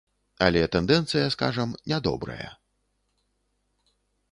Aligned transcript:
Але 0.45 0.61
тэндэнцыя, 0.75 1.25
скажам, 1.35 1.75
не 1.93 2.01
добрая. 2.09 2.49